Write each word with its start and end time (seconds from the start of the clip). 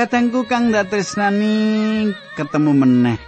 Kadangku 0.00 0.48
kang 0.48 0.72
datresnani 0.72 2.08
ketemu 2.32 2.72
meneh 2.72 3.20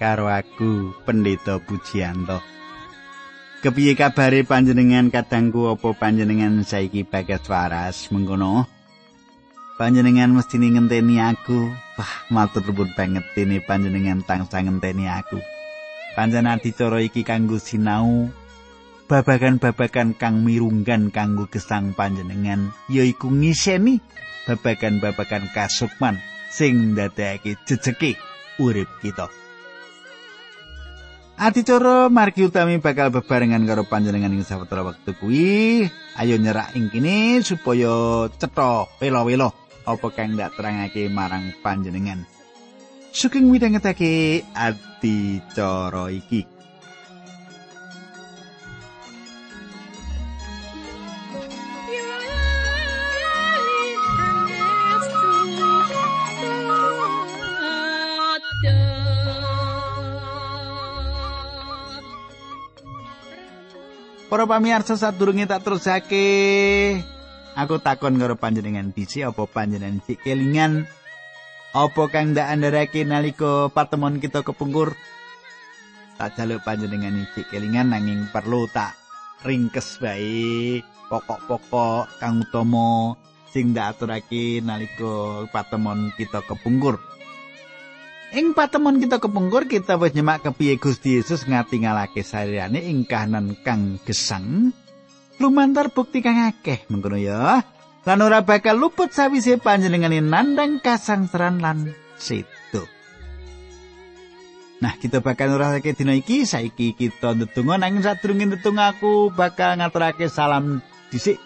karo 0.00 0.32
aku 0.32 0.96
Pendeta 1.04 1.60
Pujianto. 1.60 2.40
Kepiye 3.60 3.92
kabare 3.92 4.40
panjenengan 4.40 5.12
kadangku 5.12 5.68
apa 5.68 5.92
panjenengan 5.92 6.64
saiki 6.64 7.04
bagas 7.04 7.44
waras 7.52 8.08
mengkono? 8.08 8.64
Panjenengan 9.76 10.32
mesti 10.32 10.56
ngenteni 10.56 11.20
aku. 11.20 11.68
Wah, 12.00 12.12
matur 12.32 12.64
nuwun 12.64 12.96
banget 12.96 13.36
ini 13.36 13.60
panjenengan 13.60 14.24
tansah 14.24 14.64
ngenteni 14.64 15.12
aku. 15.12 15.36
Panjenengan 16.16 16.64
dicara 16.64 17.04
iki 17.04 17.28
kanggo 17.28 17.60
sinau 17.60 18.32
babagan-babagan 19.06 20.18
kang 20.18 20.42
mirunggan 20.42 21.14
kanggo 21.14 21.46
gesang 21.46 21.94
panjenengan 21.94 22.74
yaiku 22.90 23.30
ngiseni 23.30 24.02
babagan-babagan 24.50 25.46
kasukman 25.54 26.18
sing 26.50 26.94
ndadekake 26.94 27.54
jejeke 27.66 28.18
urip 28.58 28.90
kita. 29.02 29.30
Adicara 31.36 32.08
margi 32.08 32.48
utami 32.48 32.80
bakal 32.80 33.12
bebarengan 33.12 33.68
karo 33.68 33.84
panjenengan 33.84 34.32
ing 34.32 34.40
sawetara 34.40 34.88
wektu 34.88 35.12
kuwi. 35.20 35.84
Ayo 36.16 36.40
nyerak 36.40 36.72
ing 36.72 36.88
kene 36.88 37.44
supaya 37.44 38.24
cetha 38.40 38.88
welo-welo 39.04 39.52
apa 39.84 40.06
kang 40.16 40.32
ndak 40.32 40.56
terangake 40.56 41.12
marang 41.12 41.52
panjenengan. 41.60 42.24
Suking 43.12 43.52
midhangetake 43.52 44.48
adicara 44.56 46.08
iki. 46.08 46.55
Para 64.36 64.60
pamirsa 64.60 65.00
sadurunge 65.00 65.48
tak 65.48 65.64
terusake 65.64 66.28
aku 67.56 67.80
takon 67.80 68.20
karo 68.20 68.36
panjenengan 68.36 68.92
dhisik 68.92 69.24
apa 69.24 69.48
panjenengan 69.48 70.04
sik 70.04 70.20
kelingan? 70.20 70.84
Apa 71.72 72.12
kang 72.12 72.36
ndak 72.36 72.44
andharake 72.44 73.08
nalika 73.08 73.72
patemon 73.72 74.20
kita 74.20 74.44
kepungkur? 74.44 74.92
Tak 76.20 76.36
jaluk 76.36 76.60
panjenengan 76.68 77.24
sik 77.32 77.48
kelingan 77.48 77.96
nanging 77.96 78.28
perlu 78.28 78.68
tak 78.68 78.92
ringkes 79.40 80.04
bae 80.04 80.84
pokok-pokok 81.08 82.20
kang 82.20 82.44
utama 82.44 83.16
sing 83.48 83.72
ndak 83.72 83.96
aturake 83.96 84.60
nalika 84.60 85.48
patemon 85.48 86.12
kita 86.12 86.44
kepungkur 86.44 87.00
Ing 88.36 88.52
patemon 88.52 89.00
kita 89.00 89.16
kepungkur 89.16 89.64
kita 89.64 89.96
wis 89.96 90.12
nyemak 90.12 90.44
kepiye 90.44 90.76
Gusti 90.76 91.16
Yesus 91.16 91.48
ngatingalake 91.48 92.20
sarirane 92.20 92.84
ing 92.84 93.08
kahanan 93.08 93.56
kang 93.64 93.96
gesang. 94.04 94.76
Lumantar 95.40 95.88
bukti 95.88 96.20
kang 96.20 96.44
akeh 96.44 96.84
mengkono 96.92 97.16
ya. 97.16 97.64
Lan 98.04 98.20
ora 98.20 98.44
bakal 98.44 98.76
luput 98.76 99.08
sawise 99.16 99.56
panjenengane 99.56 100.20
nandang 100.20 100.84
kasangsaran 100.84 101.64
lan 101.64 101.96
situ 102.20 102.84
Nah 104.84 104.92
kita 105.00 105.24
bakal 105.24 105.56
nurahake 105.56 105.96
dina 105.96 106.12
iki. 106.12 106.44
Saiki 106.44 106.92
kita 106.92 107.32
ndedonga 107.32 107.80
nanging 107.80 108.04
sadurunge 108.04 108.44
ndedonga 108.52 108.92
aku 108.92 109.32
bakal 109.32 109.80
ngaturake 109.80 110.28
salam 110.28 110.84
dhisik 111.08 111.40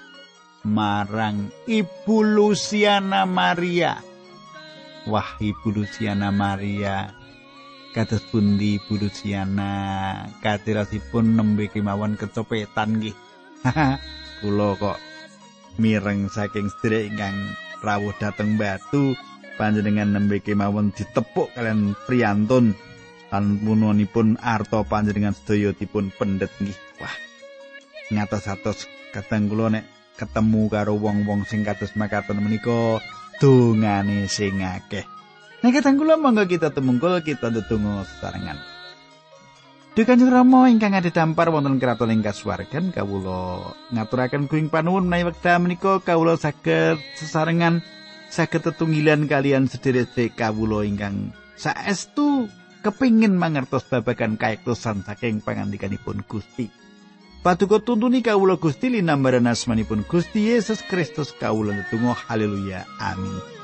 marang 0.66 1.54
Ibu 1.70 2.16
Luciana 2.26 3.31
Maria. 3.31 4.09
Wah 5.09 5.41
Ibu 5.41 5.72
Luciana 5.72 6.28
Maria. 6.28 7.09
Kados 7.97 8.21
pundi 8.28 8.77
Ibu 8.77 9.00
Luciana 9.00 9.72
Kadirasipun 10.44 11.41
nembe 11.41 11.72
kemawon 11.72 12.21
kecopetan 12.21 13.00
nggih. 13.00 13.16
Kula 14.44 14.77
kok 14.77 14.99
mireng 15.81 16.28
saking 16.28 16.69
sedherek 16.69 17.09
ingkang 17.09 17.37
rawuh 17.81 18.12
dhateng 18.21 18.61
batu 18.61 19.16
panjenengan 19.56 20.12
nembe 20.12 20.44
kemawon 20.44 20.93
ditepuk 20.93 21.49
kalian 21.56 21.97
priyantun 22.05 22.77
lan 23.32 23.44
pununipun 23.65 24.37
arta 24.37 24.84
panjenengan 24.84 25.32
sedaya 25.32 25.72
dipun 25.72 26.12
pendet 26.12 26.53
nggih. 26.61 26.77
Wah 27.00 27.17
ngatos-atos 28.12 28.84
kadang 29.17 29.49
kula 29.49 29.72
nek 29.72 29.88
ketemu 30.21 30.69
karo 30.69 31.00
wong-wong 31.00 31.49
sing 31.49 31.65
kados 31.65 31.97
makaten 31.97 32.37
menika 32.44 33.00
dongane 33.40 34.28
sing 34.28 34.60
akeh. 34.60 35.08
Nek 35.64 35.72
kadang 35.80 35.96
kula 35.96 36.20
monggo 36.20 36.44
kita 36.44 36.72
tumungkul 36.72 37.24
kita 37.24 37.48
ndedonga 37.48 38.04
sesarengan. 38.04 38.60
Duh 39.90 40.06
Kanjeng 40.06 40.30
Rama 40.30 40.70
ingkang 40.70 40.94
dampar 41.10 41.50
wonten 41.50 41.82
kraton 41.82 42.14
ing 42.14 42.22
kasuwargan 42.22 42.94
kawula 42.94 43.74
ngaturaken 43.90 44.46
kuing 44.46 44.70
panuwun 44.70 45.10
menawi 45.10 45.34
wekdal 45.34 45.58
menika 45.58 45.98
kawula 45.98 46.38
saged 46.38 47.02
sesarengan 47.18 47.82
saged 48.30 48.62
tetunggilan 48.62 49.26
kalian 49.26 49.66
sedherek 49.66 50.38
kawula 50.38 50.86
ingkang 50.86 51.34
saestu 51.58 52.46
kepingin 52.86 53.34
mangertos 53.34 53.82
babagan 53.90 54.38
kaektosan 54.38 55.02
saking 55.02 55.42
pangandikanipun 55.42 56.22
Gusti. 56.24 56.70
Paduka 57.40 57.80
tuntuni 57.80 58.20
kawula 58.20 58.60
Gusti 58.60 58.92
linambaran 58.92 59.48
asmanipun 59.48 60.04
Gusti 60.04 60.52
Yesus 60.52 60.84
Kristus 60.84 61.32
kawula 61.32 61.72
netunggal 61.72 62.12
haleluya. 62.28 62.84
Amin 63.00 63.59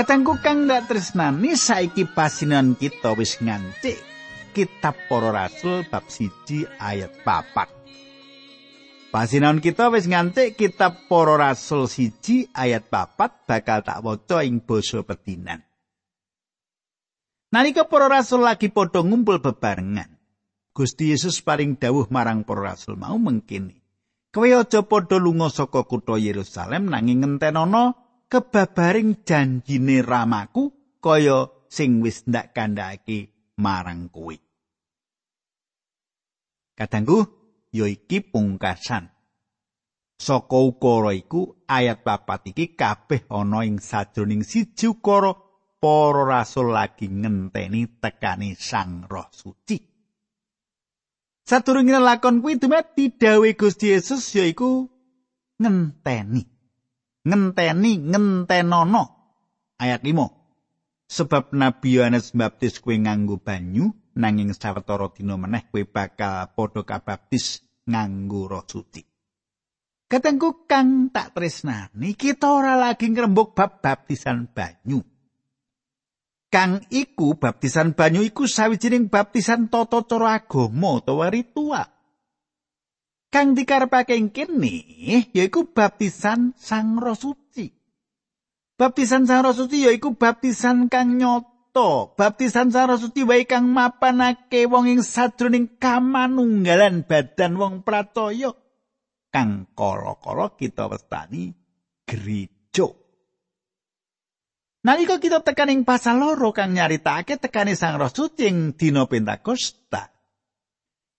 Katengku 0.00 0.40
kang 0.40 0.64
ndak 0.64 0.88
tresnani 0.88 1.52
saiki 1.52 2.08
pasinan 2.08 2.72
kita 2.72 3.12
wis 3.20 3.36
ngancik 3.36 4.00
kitab 4.56 4.96
para 5.12 5.28
rasul 5.28 5.84
bab 5.92 6.08
siji 6.08 6.64
ayat 6.80 7.20
papat. 7.20 7.68
Pasinan 9.12 9.60
kita 9.60 9.92
wis 9.92 10.08
ngantik 10.08 10.56
kitab 10.56 11.04
para 11.04 11.36
rasul 11.36 11.84
siji 11.84 12.48
ayat 12.56 12.88
papat 12.88 13.44
bakal 13.44 13.84
tak 13.84 14.00
waca 14.00 14.40
ing 14.40 14.64
basa 14.64 15.04
pedinan. 15.04 15.60
Nalika 17.52 17.84
para 17.84 18.08
rasul 18.08 18.40
lagi 18.40 18.72
padha 18.72 19.04
ngumpul 19.04 19.44
bebarengan, 19.44 20.16
Gusti 20.72 21.12
Yesus 21.12 21.44
paring 21.44 21.76
dawuh 21.76 22.08
marang 22.08 22.48
para 22.48 22.72
rasul 22.72 22.96
mau 22.96 23.20
mengkini. 23.20 23.76
Kowe 24.32 24.48
aja 24.48 24.80
padha 24.80 25.20
lunga 25.20 25.52
saka 25.52 25.84
kutha 25.84 26.16
Yerusalem 26.16 26.88
nanging 26.88 27.20
ngentenono 27.20 28.08
kebabaring 28.30 29.26
janjine 29.26 30.06
ramaku 30.06 30.70
kaya 31.02 31.50
sing 31.66 31.98
wis 31.98 32.22
ndak 32.30 32.54
kandhake 32.54 33.34
marang 33.58 34.06
kowe. 34.14 34.38
Kadangku 36.78 37.18
ya 37.74 37.90
iki 37.90 38.22
pungkasan. 38.22 39.10
Saka 40.20 40.58
ukara 40.60 41.16
iku 41.16 41.64
ayat 41.64 42.04
papat 42.04 42.52
iki 42.52 42.76
kabeh 42.76 43.24
ana 43.32 43.64
ing 43.64 43.80
sajroning 43.80 44.44
siji 44.44 44.92
ukara 44.92 45.32
para 45.80 46.28
rasul 46.28 46.76
lagi 46.76 47.08
ngenteni 47.08 47.88
tekani 47.98 48.52
Sang 48.52 49.08
Roh 49.08 49.32
Suci. 49.32 49.80
Sadurunge 51.40 51.96
lakon 51.98 52.44
kuwi 52.44 52.60
dumadi 52.60 53.16
dawuh 53.16 53.56
Gusti 53.56 53.96
Yesus 53.96 54.28
yaiku 54.36 54.92
ngenteni. 55.56 56.49
Ngenteni 57.26 57.92
ngentenono 58.10 59.04
ayat 59.76 60.00
5 60.04 61.10
sebab 61.10 61.52
nabi 61.52 61.98
Yohanes 62.00 62.32
baptis 62.32 62.78
kue 62.78 62.96
nganggo 62.96 63.40
banyu 63.42 63.92
nanging 64.16 64.54
sawetara 64.54 65.10
dina 65.12 65.34
meneh 65.36 65.68
kue 65.68 65.84
bakal 65.84 66.52
padha 66.54 66.82
kabaptis 66.86 67.64
nganggo 67.88 68.46
roh 68.46 68.64
suci 68.64 69.10
Katengku 70.10 70.66
kang 70.66 71.14
tak 71.14 71.38
tresnani 71.38 72.18
kita 72.18 72.50
ora 72.50 72.74
lagi 72.74 73.06
ngrembug 73.06 73.54
bab 73.54 73.78
baptisan 73.78 74.50
banyu. 74.50 75.06
Kang 76.50 76.82
iku 76.90 77.38
baptisan 77.38 77.94
banyu 77.94 78.26
iku 78.26 78.50
sawijining 78.50 79.06
baptisan 79.06 79.70
tata 79.70 80.02
cara 80.02 80.42
agama 80.42 80.98
utawa 80.98 81.30
ritual. 81.30 81.86
Kang 83.30 83.54
dikarepake 83.54 84.18
kene 84.34 84.74
yaiku 85.30 85.70
baptisan 85.70 86.52
Sang 86.58 86.98
Roh 86.98 87.14
Suci. 87.16 87.70
Baptisan 88.74 89.24
Sang 89.24 89.46
Roh 89.46 89.54
Suci 89.54 89.86
yaiku 89.86 90.18
baptisan 90.18 90.90
kang 90.90 91.16
nyoto, 91.16 92.12
baptisan 92.18 92.74
Sang 92.74 92.90
Roh 92.90 92.98
Suci 92.98 93.22
wae 93.22 93.46
kang 93.46 93.70
mapanake 93.70 94.66
wong 94.66 94.90
ing 94.90 95.00
sajroning 95.06 95.78
kamanunggalan 95.78 97.06
badan 97.06 97.54
wong 97.56 97.86
pratoya. 97.86 98.50
kang 99.30 99.70
kala-kala 99.78 100.58
kita 100.58 100.90
westani 100.90 101.54
gereja. 102.02 102.90
Nalika 104.80 105.22
kita 105.22 105.44
tekan 105.44 105.70
ing 105.70 105.80
pasal 105.86 106.18
loro 106.18 106.50
kang 106.50 106.74
nyaritake 106.74 107.38
tekane 107.38 107.78
Sang 107.78 107.94
Roh 107.94 108.10
Suci 108.10 108.50
ing 108.50 108.74
dina 108.74 109.06
Pentakosta. 109.06 110.19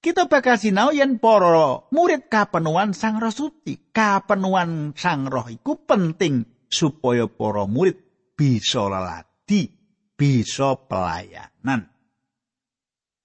Kita 0.02 0.26
bakal 0.26 0.58
sinau 0.58 0.90
yen 0.90 1.22
para 1.22 1.86
murid 1.94 2.26
kapenuan 2.26 2.98
Sang 2.98 3.22
Roh 3.22 3.30
Suci. 3.30 3.94
Kapenuan 3.94 4.98
Sang 4.98 5.30
Roh 5.30 5.46
iku 5.46 5.78
penting 5.86 6.66
supaya 6.66 7.30
para 7.30 7.70
murid 7.70 8.02
bisa 8.34 8.90
leladi, 8.90 9.70
bisa 10.18 10.74
pelayanan. 10.90 11.86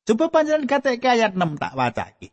Coba 0.06 0.28
panjenengan 0.28 0.69
kate 0.69 1.00
ayat 1.00 1.32
6 1.32 1.58
tak 1.58 1.73
wacake. 1.75 2.28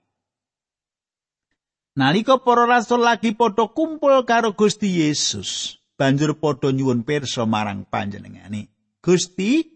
Nalika 1.97 2.41
para 2.43 2.67
rasul 2.67 3.05
lagi 3.05 3.37
padha 3.37 3.69
kumpul 3.71 4.27
karo 4.27 4.53
Gusti 4.53 5.01
Yesus, 5.01 5.79
banjur 5.95 6.35
padha 6.37 6.73
nyuwun 6.73 7.07
pirsa 7.07 7.47
marang 7.47 7.85
panjenengane. 7.87 8.69
Gusti, 8.99 9.72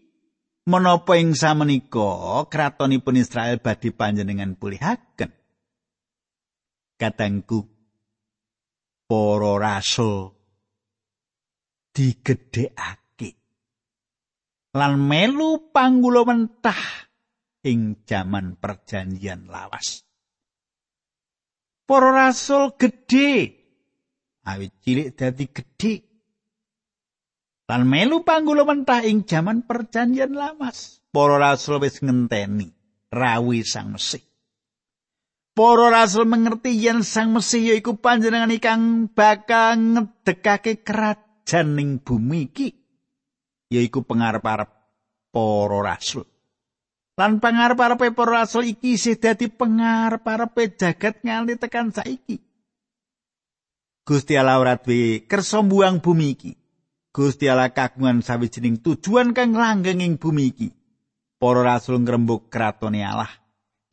menapa 0.68 1.16
ing 1.16 1.32
samenika 1.32 2.44
kratonipun 2.52 3.16
Israel 3.16 3.56
badhe 3.64 3.88
panjenengan 3.96 4.52
pulihaken? 4.60 5.32
Katengku 7.00 7.64
para 9.08 9.52
rasul 9.56 10.36
digedhekake 11.96 13.30
lan 14.76 15.00
melu 15.00 15.72
panggula 15.72 16.28
mentah 16.28 17.08
ing 17.64 18.04
jaman 18.04 18.60
perjanjian 18.60 19.48
lawas. 19.48 20.04
Para 21.88 22.12
rasul 22.12 22.76
gedhe 22.76 23.56
awit 24.44 24.72
cilik 24.84 25.16
dadi 25.16 25.46
gedhe. 25.48 26.07
Lan 27.68 27.84
melu 27.84 28.24
panggula 28.24 28.64
mentah 28.64 29.04
ing 29.04 29.28
jaman 29.28 29.60
perjanjian 29.60 30.32
lawas. 30.32 31.04
Para 31.12 31.36
rasul 31.36 31.76
wis 31.84 32.00
ngenteni 32.00 32.72
rawi 33.12 33.60
Sang 33.60 33.92
Mesih. 33.92 34.24
Para 35.52 35.92
rasul 35.92 36.24
mengerti 36.24 36.72
yen 36.80 37.04
Sang 37.04 37.28
Mesih 37.36 37.76
yaiku 37.76 38.00
panjenengan 38.00 38.48
ingkang 38.48 39.12
bakal 39.12 39.76
ngedekake 39.76 40.80
kerajaan 40.80 41.76
ning 41.76 42.00
bumi 42.00 42.48
iki 42.48 42.72
yaiku 43.68 44.00
pengarep-arep 44.00 44.72
para 45.28 45.78
rasul. 45.84 46.24
Lan 47.20 47.36
pangarep-arepe 47.36 48.16
para 48.16 48.48
rasul 48.48 48.64
iki 48.64 48.96
isih 48.96 49.20
dadi 49.20 49.52
pangarep-arepe 49.52 50.72
jagat 50.72 51.20
nganti 51.20 51.60
tekan 51.60 51.92
saiki. 51.92 52.40
Gusti 54.08 54.40
Allah 54.40 54.56
ora 54.56 54.80
duwe 54.80 55.28
kersa 55.28 55.60
mbuang 55.60 56.00
bumi 56.00 56.28
iki. 56.32 56.52
Gusti 57.14 57.48
Allah 57.50 57.72
kagungan 57.72 58.20
sawijining 58.22 58.78
tujuan 58.84 59.34
kang 59.34 59.56
langgeng 59.56 60.04
ing 60.04 60.20
bumi 60.20 60.54
iki. 60.54 60.68
Para 61.38 61.62
rasul 61.62 62.02
ngrembug 62.02 62.50
kratone 62.50 63.02
Allah. 63.06 63.30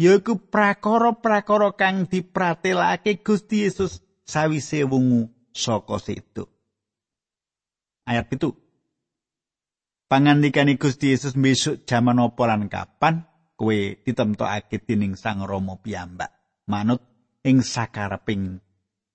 Yaiku 0.01 0.51
prakara-prakara 0.51 1.77
kang 1.77 2.09
dipratelake 2.09 3.23
Gusti 3.23 3.63
Yesus 3.63 4.03
sawise 4.27 4.83
wungu 4.83 5.31
saka 5.55 6.01
situ. 6.01 6.49
Ayat 8.05 8.27
itu. 8.33 8.65
pangandikane 10.05 10.77
Gusti 10.77 11.11
Yesus 11.11 11.33
besok 11.33 11.83
jaman 11.83 12.21
apa 12.21 12.43
lan 12.45 12.69
kapan 12.69 13.25
kowe 13.57 13.75
ditemtokake 13.75 14.85
dening 14.85 15.17
Sang 15.17 15.41
Rama 15.43 15.81
piyambak 15.81 16.31
manut 16.69 17.01
ing 17.41 17.65
sakareping 17.65 18.61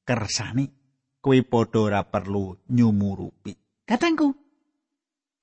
kersane 0.02 0.68
kowe 1.22 1.38
padha 1.46 1.78
ora 1.80 2.02
perlu 2.04 2.58
nyumurupi 2.68 3.54
katangku 3.90 4.38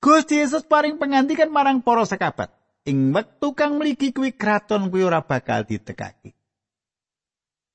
Gusti 0.00 0.40
Yesus 0.40 0.64
paring 0.64 0.96
pengantikan 0.96 1.52
marang 1.52 1.84
para 1.84 2.08
sekabat 2.08 2.48
ing 2.88 3.12
wektu 3.12 3.52
kang 3.52 3.76
mligi 3.76 4.16
kuwi 4.16 4.32
kraton 4.32 4.88
kuwi 4.88 5.04
ora 5.04 5.20
bakal 5.20 5.68
ditekake 5.68 6.32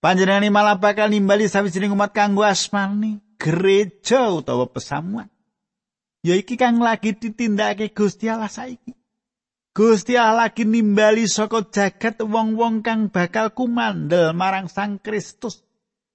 Panjenengane 0.03 0.51
malah 0.51 0.75
bakal 0.75 1.07
nimbali 1.07 1.47
sawijining 1.47 1.95
umat 1.95 2.11
kanggo 2.11 2.43
asmani 2.43 3.23
gereja 3.39 4.35
utawa 4.35 4.67
pesamuan 4.67 5.31
ya 6.23 6.39
iki 6.39 6.55
kang 6.55 6.79
lagi 6.79 7.13
ditindakake 7.13 7.91
Gusti 7.91 8.31
Allah 8.31 8.49
saiki. 8.49 8.95
Gusti 9.75 10.15
Allah 10.15 10.47
lagi 10.47 10.63
nimbali 10.63 11.27
saka 11.27 11.67
jagat 11.67 12.23
wong-wong 12.23 12.79
kang 12.81 13.11
bakal 13.11 13.51
kumandel 13.51 14.31
marang 14.31 14.71
Sang 14.71 14.97
Kristus. 15.03 15.61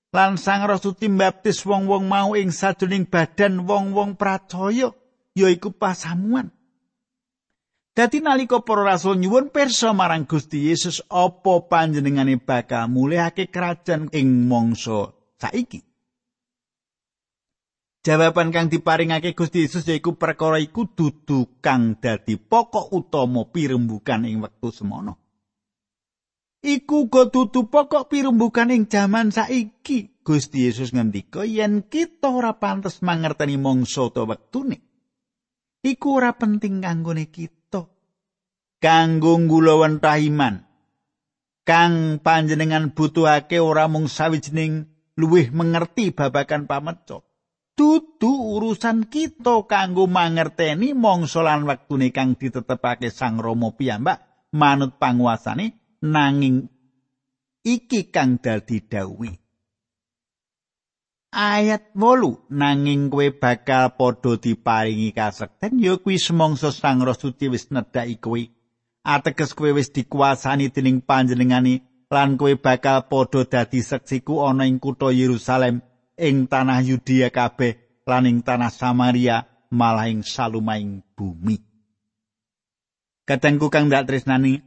Lan 0.09 0.41
Sang 0.41 0.65
Roh 0.65 0.81
Suci 0.81 1.13
baptis 1.13 1.69
wong-wong 1.69 2.09
mau 2.09 2.33
ing 2.33 2.49
sajroning 2.49 3.05
badan 3.05 3.69
wong-wong 3.69 4.17
pracaya 4.17 4.97
yaiku 5.37 5.69
pasamuan. 5.69 6.49
Dadi 7.93 8.23
nalika 8.25 8.63
para 8.63 8.87
rasul 8.87 9.19
nyuwun 9.21 9.51
pirsa 9.53 9.91
marang 9.93 10.25
Gusti 10.25 10.71
Yesus 10.71 11.03
apa 11.11 11.67
panjenengane 11.67 12.39
bakal 12.41 12.89
mulihake 12.89 13.51
kerajaan 13.51 14.09
ing 14.15 14.49
mangsa 14.49 15.13
saiki. 15.37 15.85
Jawaban 18.01 18.55
kang 18.55 18.73
diparingake 18.73 19.37
Gusti 19.37 19.69
Yesus 19.69 19.85
yaiku 19.85 20.17
perkara 20.17 20.57
iku 20.57 20.89
dudu 20.89 21.61
kang 21.61 22.01
dadi 22.01 22.41
pokok 22.41 22.97
utama 22.97 23.45
pirembugan 23.45 24.25
ing 24.25 24.41
wektu 24.41 24.73
semono. 24.73 25.28
Iku 26.59 27.07
go 27.07 27.31
dudu 27.31 27.71
pokok 27.71 28.11
pirembugan 28.11 28.75
ing 28.75 28.91
jaman 28.91 29.31
saiki. 29.31 30.19
Gusti 30.27 30.69
Yesus 30.69 30.93
ngendika 30.93 31.47
yen 31.47 31.87
kita 31.87 32.29
ora 32.29 32.59
pantes 32.59 33.01
mangerteni 33.01 33.57
mangsa 33.57 34.11
ta 34.11 34.27
wektune. 34.27 34.83
Iku 35.81 36.19
ora 36.19 36.35
penting 36.35 36.83
kanggone 36.83 37.31
kita. 37.31 37.87
Kanggo 38.83 39.39
nggulawentah 39.39 40.19
iman. 40.29 40.55
Kang 41.63 42.19
panjenengan 42.21 42.91
butuhake 42.93 43.63
ora 43.63 43.87
mung 43.87 44.11
sawijining 44.11 44.91
luwih 45.15 45.55
mengerti 45.55 46.11
babagan 46.11 46.67
pameco. 46.67 47.29
dudu 47.79 48.59
urusan 48.59 49.07
kita 49.07 49.63
kanggo 49.71 50.11
mangerteni 50.11 50.99
mangsa 50.99 51.47
lan 51.47 51.63
wektune 51.63 52.11
kang 52.11 52.35
ditetepake 52.35 53.15
Sang 53.15 53.39
Rama 53.39 53.71
piyambak 53.71 54.51
manut 54.51 54.99
panguasane 54.99 55.78
nanging 56.03 56.71
iki 57.67 58.11
kang 58.15 58.39
dadi 58.39 58.79
dawuh 58.83 59.35
Ayat 61.29 61.93
8 61.93 62.49
nanging 62.49 63.13
kowe 63.13 63.29
bakal 63.37 63.93
padha 64.01 64.41
diparingi 64.41 65.13
kasekten 65.13 65.77
ya 65.77 66.01
kuwi 66.01 66.17
semangsa 66.17 66.73
Sang 66.73 67.05
Roh 67.05 67.13
Suci 67.13 67.53
wis 67.53 67.69
nedhaki 67.69 68.17
kowe 68.17 68.41
ateges 69.05 69.53
kowe 69.53 69.69
wis 69.77 69.93
dikuasani 69.93 70.73
dening 70.73 71.05
panjenengane 71.05 71.85
lan 72.09 72.41
kowe 72.41 72.57
bakal 72.57 73.05
padha 73.13 73.45
dadi 73.45 73.85
seksiku 73.85 74.41
ana 74.41 74.65
ing 74.65 74.81
kutha 74.81 75.13
Yerusalem 75.13 75.85
ing 76.17 76.49
tanah 76.49 76.81
Yudea 76.81 77.29
kabeh 77.29 78.03
lan 78.09 78.25
ing 78.25 78.41
tanah 78.41 78.73
Samaria 78.73 79.45
malah 79.69 80.09
ing 80.09 80.25
salumaing 80.25 81.05
bumi. 81.13 81.61
Katengku 83.29 83.69
kang 83.69 83.93
dak 83.93 84.09
tresnani 84.09 84.65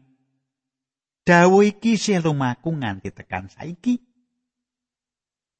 dawuh 1.26 1.66
iki 1.68 1.98
sih 1.98 2.18
lumaku 2.18 2.74
nganti 2.74 3.14
tekan 3.14 3.48
saiki. 3.48 4.02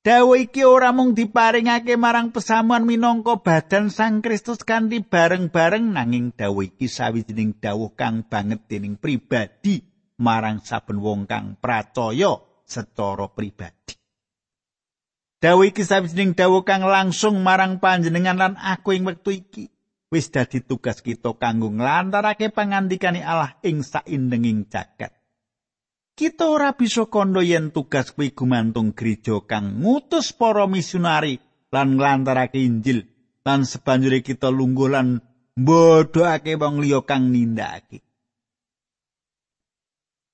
Dawuh 0.02 0.50
iki 0.50 0.66
ora 0.66 0.90
mung 0.90 1.14
diparingake 1.14 1.94
marang 1.94 2.34
pesamuan 2.34 2.90
minangka 2.90 3.38
badan 3.38 3.94
Sang 3.94 4.26
Kristus 4.26 4.66
kanthi 4.66 5.06
bareng-bareng 5.06 5.94
nanging 5.94 6.34
dawuh 6.34 6.66
iki 6.66 6.90
sawijining 6.90 7.62
dawuh 7.62 7.94
kang 7.94 8.26
banget 8.26 8.66
dening 8.66 8.98
pribadi 8.98 9.86
marang 10.18 10.58
saben 10.66 11.06
wong 11.06 11.30
kang 11.30 11.54
pracaya 11.62 12.42
secara 12.66 13.30
pribadi. 13.30 13.94
Dawuh 15.38 15.70
iki 15.70 15.86
sawijining 15.86 16.34
dawuh 16.34 16.66
kang 16.66 16.82
langsung 16.82 17.46
marang 17.46 17.78
panjenengan 17.78 18.42
lan 18.42 18.54
aku 18.58 18.98
ing 18.98 19.06
wektu 19.06 19.38
iki. 19.38 19.70
Wis 20.10 20.34
dadi 20.34 20.66
tugas 20.66 21.06
kita 21.06 21.38
kanggo 21.38 21.70
nglantarake 21.70 22.50
pangandikane 22.50 23.22
Allah 23.22 23.54
ing 23.62 23.86
saindenging 23.86 24.66
jagat. 24.66 25.21
Kita 26.22 26.54
ora 26.54 26.78
bisa 26.78 27.10
kandha 27.10 27.42
yen 27.42 27.74
tugas 27.74 28.14
kuwi 28.14 28.30
gumantung 28.38 28.94
gereja 28.94 29.42
kang 29.42 29.82
ngutus 29.82 30.38
para 30.38 30.70
misionari 30.70 31.42
lan 31.74 31.98
nglantarake 31.98 32.62
Injil 32.62 33.10
lan 33.42 33.66
sebanjure 33.66 34.22
kita 34.22 34.54
lungguh 34.54 34.86
lan 34.86 35.18
mbodhokake 35.58 36.62
wong 36.62 36.78
liya 36.78 37.02
kang 37.10 37.34
nindakake. 37.34 38.06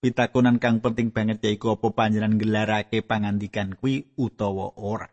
pitakonan 0.04 0.60
kang 0.60 0.84
penting 0.84 1.16
banget 1.16 1.40
yaiku 1.40 1.80
apa 1.80 1.88
panjenengan 1.96 2.36
gelarake 2.36 3.00
pangandikan 3.00 3.72
kuwi 3.80 4.12
utawa 4.20 4.76
ora. 4.76 5.08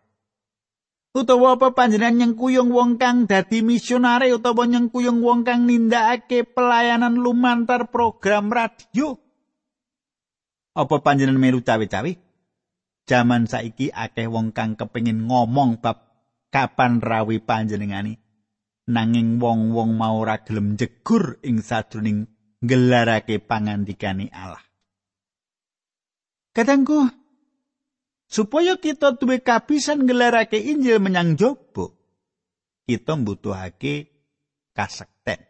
Utawa 1.15 1.55
apa 1.55 1.71
panjenengan 1.71 2.19
nyengkuyung 2.35 2.75
wong 2.75 2.99
kang 2.99 3.31
dadi 3.31 3.63
misionare 3.63 4.35
utawa 4.35 4.67
nyengkuyung 4.67 5.23
wong 5.23 5.47
kang 5.47 5.71
nindakake 5.71 6.43
pelayanan 6.43 7.15
lumantar 7.15 7.95
program 7.95 8.51
radio. 8.51 9.24
Apa 10.75 11.01
panjenengan 11.01 11.39
melu 11.39 11.63
cawe-cawe? 11.63 12.13
Jaman 13.07 13.47
saiki 13.47 13.95
akeh 13.95 14.27
wong 14.27 14.51
kang 14.51 14.75
kepengin 14.75 15.31
ngomong 15.31 15.79
bab 15.79 16.03
kapan 16.51 16.99
rawi 16.99 17.39
panjenengani 17.39 18.19
nanging 18.89 19.41
wong-wong 19.41 19.97
mau 19.97 20.21
ora 20.21 20.41
gelem 20.45 20.77
jegur 20.77 21.41
ing 21.41 21.65
sadruning 21.65 22.29
nggelarake 22.65 23.41
pangandikane 23.41 24.29
Allah. 24.33 24.61
Kadangku 26.55 27.11
supaya 28.29 28.79
kita 28.79 29.19
duwe 29.19 29.43
kabisan 29.43 30.07
nggelarake 30.07 30.57
Injil 30.57 31.03
menyang 31.03 31.35
jaba, 31.35 31.93
kita 32.87 33.19
mbutuhake 33.19 34.15
kasekten. 34.73 35.45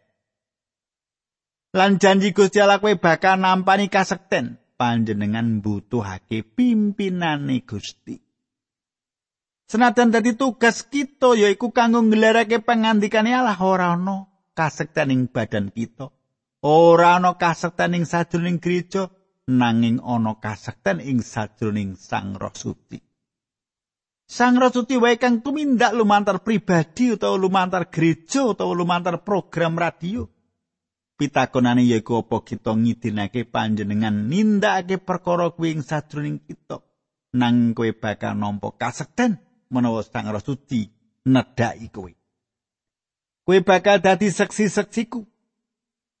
Lan 1.75 1.99
janji 1.99 2.31
Gusti 2.31 2.63
Allah 2.63 2.79
bakal 2.79 3.35
nampani 3.35 3.91
kasekten, 3.91 4.57
panjenengan 4.77 5.59
mbutuhake 5.59 6.43
pimpinane 6.43 7.63
Gusti. 7.63 8.19
Senajan 9.65 10.13
dadi 10.13 10.37
tugas 10.37 10.85
kita 10.85 11.33
yaiku 11.33 11.73
kanggo 11.73 12.05
nggelarake 12.05 12.61
pangandikane 12.61 13.33
Allah 13.33 13.57
ora 13.57 13.97
ana 13.97 14.29
kasekten 14.53 15.09
ing 15.09 15.21
badan 15.25 15.73
kita. 15.73 16.13
Ora 16.61 17.17
ana 17.17 17.33
kasekten 17.33 17.97
ing 17.97 18.05
sajroning 18.05 18.61
gereja 18.61 19.09
nanging 19.49 19.97
ana 20.05 20.37
kasekten 20.37 21.01
ing 21.01 21.25
sajroning 21.25 21.97
Sang 21.97 22.37
Roh 22.37 22.53
Suci. 22.53 23.01
Sang 24.25 24.57
Roh 24.57 24.69
Suci 24.69 25.01
wae 25.01 25.17
kang 25.17 25.41
tumindak 25.41 25.97
lumantar 25.97 26.45
pribadi 26.45 27.13
utawa 27.17 27.33
lumantar 27.33 27.89
gereja 27.89 28.45
utawa 28.45 28.73
lumantar 28.77 29.25
program 29.25 29.77
radio. 29.77 30.29
Pitakonane 31.15 31.87
yaiku 31.87 32.19
apa 32.19 32.43
kita 32.43 32.75
ngidinake 32.75 33.47
panjenengan 33.47 34.27
nindakake 34.27 34.99
perkara 34.99 35.47
kuwi 35.55 35.79
ing 35.79 35.81
sajroning 35.81 36.43
kita. 36.43 36.83
Nang 37.39 37.71
kowe 37.71 37.87
bakal 37.95 38.35
nampa 38.35 38.75
kasekten 38.75 39.39
menawa 39.71 40.03
Sang 40.03 40.27
Roh 40.27 40.43
Suci 40.43 40.91
nedhaki 41.23 41.87
kowe. 41.87 42.11
Kowe 43.47 43.57
bakal 43.63 44.03
dadi 44.03 44.27
seksi-seksiku. 44.27 45.23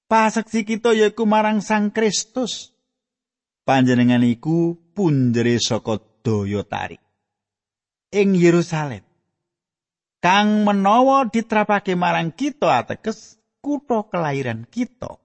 Paseksi 0.07 0.63
kita 0.63 0.95
yaiku 0.95 1.27
marang 1.27 1.59
Sang 1.59 1.91
Kristus. 1.91 2.71
Panjenengan 3.67 4.23
iku 4.23 4.79
punjere 4.95 5.59
saka 5.59 5.99
daya 6.23 6.63
tarik. 6.63 7.03
Ing 8.15 8.31
Yerusalem. 8.31 9.03
Kang 10.23 10.63
menawa 10.63 11.27
ditrapake 11.27 11.99
marang 11.99 12.31
kita 12.31 12.79
ateges 12.79 13.35
kutha 13.65 14.05
kelahiran 14.05 14.69
kita. 14.69 15.17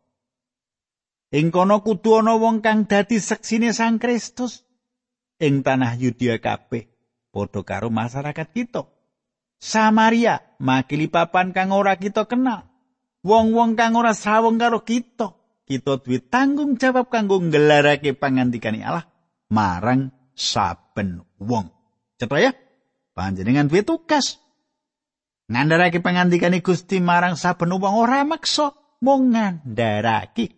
Ing 1.36 1.52
kono 1.52 1.84
kudu 1.84 2.24
ana 2.24 2.40
wong 2.40 2.64
kang 2.64 2.88
dadi 2.88 3.20
seksine 3.20 3.76
Sang 3.76 4.00
Kristus 4.00 4.64
ing 5.36 5.60
tanah 5.60 6.00
Yudea 6.00 6.40
kabeh 6.40 6.88
padha 7.28 7.60
karo 7.60 7.92
masyarakat 7.92 8.48
kita. 8.56 8.88
Samaria 9.60 10.40
makili 10.56 11.12
papan 11.12 11.52
kang 11.52 11.76
ora 11.76 12.00
kita 12.00 12.24
kenal. 12.24 12.64
Wong-wong 13.20 13.76
kang 13.76 13.92
ora 13.92 14.16
sawung 14.16 14.56
karo 14.56 14.80
kita. 14.80 15.36
Kita 15.68 16.00
duwe 16.00 16.18
tanggung 16.18 16.80
jawab 16.80 17.12
kanggo 17.12 17.38
nggelarake 17.38 18.16
pangandikane 18.16 18.82
Allah 18.82 19.06
marang 19.52 20.10
saben 20.34 21.22
wong. 21.38 21.70
Cetha 22.18 22.38
ya? 22.42 22.50
Panjenengan 23.14 23.70
duwe 23.70 23.86
tugas. 23.86 24.40
Ngandharake 25.50 25.98
pangandikane 25.98 26.62
Gusti 26.62 27.02
marang 27.02 27.34
saben 27.34 27.74
wong 27.74 27.82
ora 27.98 28.22
maksa 28.22 28.70
mung 29.02 29.34
ngandharake. 29.34 30.54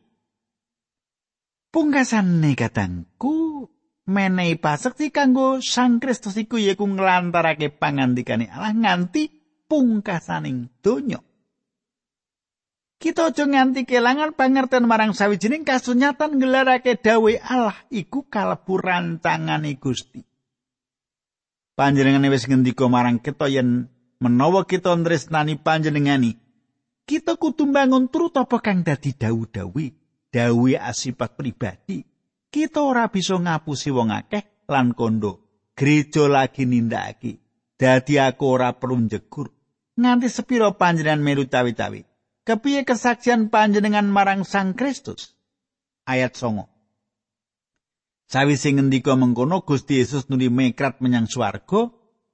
Pungkasane 1.73 2.53
katangku 2.53 3.65
menehi 4.05 4.61
pasekti 4.61 5.09
kanggo 5.09 5.65
Sang 5.65 5.97
Kristus 5.97 6.37
iku 6.37 6.61
yaiku 6.61 6.85
nglantarake 6.85 7.73
pangandikane 7.73 8.53
Allah 8.53 8.77
nganti 8.77 9.33
pungkasaning 9.65 10.69
donya. 10.85 11.25
Kita 13.01 13.33
aja 13.33 13.49
nganti 13.49 13.89
kelangan 13.89 14.37
pangerten 14.37 14.85
marang 14.85 15.17
sawijining 15.17 15.65
kasunyatan 15.65 16.37
nggelarake 16.37 17.01
dawe 17.01 17.33
Allah 17.41 17.81
iku 17.89 18.29
kalebu 18.29 18.77
rantangane 18.77 19.75
Gusti. 19.81 20.21
Panjenengane 21.73 22.29
wis 22.29 22.45
ngendika 22.45 22.85
marang 22.93 23.17
kita 23.19 23.49
yen 23.49 23.89
menawa 24.23 24.63
kita 24.63 24.95
nresnani 24.95 25.59
panjenengani, 25.59 26.39
kita 27.11 27.35
kudu 27.35 27.67
bangun 27.67 28.07
turut 28.07 28.39
apa 28.39 28.63
kang 28.63 28.87
dadi 28.87 29.11
dawu-dawi, 29.19 29.99
dawe 30.31 30.73
asipat 30.79 31.35
pribadi. 31.35 32.07
kita 32.53 32.85
ora 32.85 33.09
bisa 33.09 33.41
ngapusi 33.41 33.91
wong 33.91 34.13
akeh 34.15 34.45
lan 34.71 34.95
kondo. 34.95 35.43
Gereja 35.73 36.29
lagi 36.29 36.69
nindakake 36.69 37.41
dadi 37.81 38.21
aku 38.21 38.45
ora 38.45 38.77
perlu 38.77 39.09
jegur 39.09 39.51
nganti 39.97 40.29
sepiro 40.29 40.77
panjenengan 40.79 41.25
melu 41.25 41.49
tawi-tawi. 41.49 42.07
Kepiye 42.43 42.83
kesaksian 42.83 43.55
panjenengan 43.55 44.07
marang 44.11 44.43
Sang 44.43 44.75
Kristus? 44.75 45.39
Ayat 46.05 46.35
songo. 46.35 46.67
Sawise 48.27 48.75
ngendika 48.75 49.15
mengkono 49.15 49.63
Gusti 49.63 50.03
Yesus 50.03 50.27
nuli 50.27 50.51
mekrat 50.51 50.99
menyang 50.99 51.31
swarga, 51.31 51.93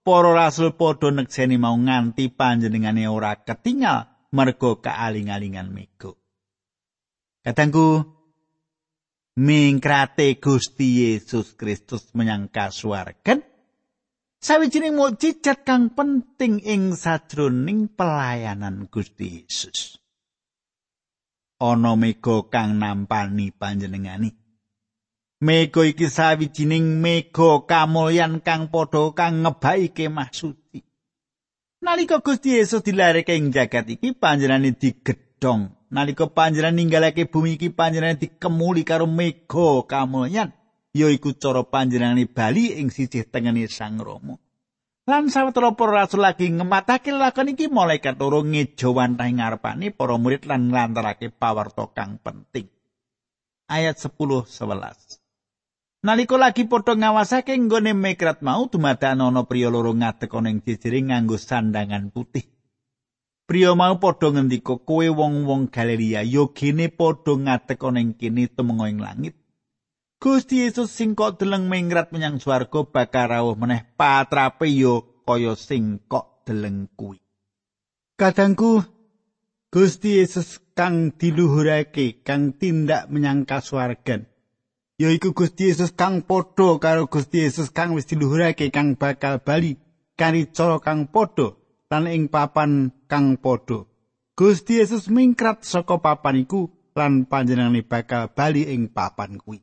para 0.08 0.32
rasul 0.32 0.72
padha 0.72 1.12
nekseni 1.12 1.60
mau 1.60 1.76
nganti 1.76 2.32
panjenengane 2.32 3.04
ora 3.04 3.36
ketinggal 3.44 4.08
mergo 4.32 4.80
kaaling-alingan 4.80 5.68
mego. 5.68 6.16
Katangku, 7.44 8.08
mingkrate 9.36 10.40
Gusti 10.40 11.04
Yesus 11.04 11.52
Kristus 11.60 12.08
menyang 12.16 12.48
kasuwargan 12.48 13.44
sawijining 14.40 14.96
mukjizat 14.96 15.62
kang 15.68 15.92
penting 15.92 16.64
ing 16.64 16.96
sajroning 16.96 17.92
pelayanan 17.92 18.88
Gusti 18.90 19.44
Yesus 19.44 20.00
ana 21.62 21.94
mega 21.94 22.46
kang 22.50 22.78
nampani 22.82 23.54
panjenengani 23.54 24.30
mega 25.38 25.82
iki 25.86 26.10
sawijining 26.10 26.98
mega 26.98 27.62
kamulyan 27.62 28.42
kang 28.42 28.70
padha 28.74 29.14
kang 29.14 29.46
ngebaki 29.46 29.94
kemah 29.94 30.30
suci 30.34 30.82
nalika 31.78 32.18
Gusti 32.18 32.58
Yesus 32.58 32.82
dilareke 32.82 33.38
ing 33.38 33.54
jagat 33.54 33.86
iki 33.86 34.14
panjenengane 34.18 34.74
digedhong 34.74 35.70
nalika 35.94 36.26
panjenengan 36.26 36.74
ninggalake 36.74 37.30
bumi 37.30 37.54
iki 37.54 37.70
panjenengan 37.70 38.18
dikemuli 38.18 38.82
karo 38.82 39.06
mega 39.06 39.86
kamulyan 39.86 40.50
yaiku 40.98 41.38
cara 41.38 41.62
panjenengane 41.62 42.26
bali 42.26 42.74
ing 42.74 42.90
sisih 42.90 43.28
tengene 43.28 43.70
Sang 43.70 44.00
Rama. 44.00 44.34
Lan 45.08 45.32
sawetara 45.32 45.72
para 45.72 46.04
rasul 46.04 46.20
lagi 46.20 46.52
ngematake 46.52 47.16
lakon 47.16 47.56
iki 47.56 47.72
malaikat 47.72 48.20
loro 48.20 48.44
ngejo 48.44 48.92
wantahe 48.92 49.32
ngarepane 49.32 49.88
para 49.96 50.20
murid 50.20 50.44
lan 50.44 50.68
nglantarake 50.68 51.32
pawarta 51.32 51.88
kang 51.96 52.20
penting. 52.20 52.68
Ayat 53.72 53.96
10 53.96 54.12
11. 54.44 55.17
Nalika 55.98 56.38
lagi 56.38 56.62
padha 56.62 56.94
ngawasake 56.94 57.58
nggone 57.58 57.90
mekrat 57.90 58.38
mau 58.38 58.70
dumadakan 58.70 59.18
ana 59.18 59.42
priya 59.50 59.66
loro 59.66 59.90
ngadeg 59.90 60.30
ana 60.30 60.54
ing 60.54 60.62
jejering 60.62 61.10
nganggo 61.10 61.34
sandangan 61.34 62.14
putih. 62.14 62.46
Priya 63.50 63.74
mau 63.74 63.98
padha 63.98 64.30
ngendika 64.30 64.78
kowe 64.78 65.02
wong-wong 65.10 65.74
Galilea 65.74 66.22
yogene 66.22 66.86
padha 66.86 67.34
ngadeg 67.34 67.82
ana 67.82 67.98
ing 67.98 68.14
kene 68.14 68.46
temenga 68.46 68.86
ing 68.86 69.02
langit. 69.02 69.34
Gusti 70.22 70.62
Yesus 70.62 70.94
sing 70.94 71.18
kok 71.18 71.42
deleng 71.42 71.66
mingrat 71.66 72.14
menyang 72.14 72.38
swarga 72.38 72.86
bakal 72.86 73.26
rawuh 73.34 73.58
meneh 73.58 73.82
patrape 73.98 74.70
yo 74.70 75.22
kaya 75.26 75.58
sing 75.58 75.98
kok 76.06 76.46
deleng 76.46 76.86
kuwi. 76.94 77.18
Kadangku 78.14 78.86
Gusti 79.74 80.22
Yesus 80.22 80.62
kang 80.78 81.10
diluhurake 81.10 82.22
kang 82.22 82.54
tindak 82.54 83.10
menyang 83.10 83.42
kasuwargan. 83.42 84.30
Yaiku 84.98 85.30
Gusti 85.30 85.70
Yesus 85.70 85.94
kang 85.94 86.26
padha 86.26 86.74
karo 86.82 87.06
Gusti 87.06 87.46
Yesus 87.46 87.70
kang 87.70 87.94
wis 87.94 88.10
diluhurake 88.10 88.74
kang 88.74 88.98
bakal 88.98 89.38
bali 89.38 89.78
kari 90.18 90.50
cara 90.50 90.82
kang 90.82 91.06
padha 91.06 91.54
lan 91.86 92.10
ing 92.10 92.26
papan 92.26 92.90
kang 93.06 93.38
padha. 93.38 93.86
Gusti 94.34 94.82
Yesus 94.82 95.06
mingkrat 95.06 95.62
saka 95.62 96.02
papan 96.02 96.42
iku 96.42 96.66
lan 96.98 97.30
panjenengane 97.30 97.86
bakal 97.86 98.34
bali 98.34 98.66
ing 98.66 98.90
papan 98.90 99.38
kuwi. 99.38 99.62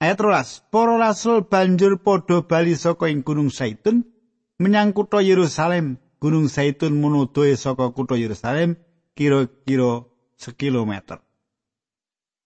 Ayat 0.00 0.18
rolas, 0.24 0.64
para 0.72 0.96
rasul 0.96 1.44
banjur 1.44 2.00
padha 2.00 2.40
bali 2.48 2.72
saka 2.80 3.12
ing 3.12 3.20
Gunung 3.20 3.52
Saitun 3.52 4.08
menyang 4.56 4.96
kutha 4.96 5.20
Yerusalem. 5.20 6.00
Gunung 6.16 6.48
Saitun 6.48 6.96
munudoe 6.96 7.60
saka 7.60 7.92
kutha 7.92 8.16
Yerusalem 8.16 8.80
kira-kira 9.12 10.08
sekilometer. 10.40 11.20